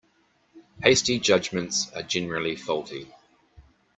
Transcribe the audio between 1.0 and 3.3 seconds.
judgements are generally faulty.